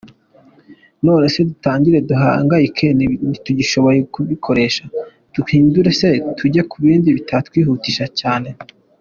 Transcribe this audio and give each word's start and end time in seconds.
Nonese 1.05 1.39
dutangire 1.49 1.99
duhangayike 2.09 2.85
ntitugishoboye 3.29 3.99
kubikoresha? 4.13 4.83
Duhindure 5.33 5.89
se 5.99 6.07
tujye 6.37 6.61
ku 6.69 6.75
bindi 6.83 7.09
bitatwihutisha 7.17 8.05
cyane. 8.19 8.49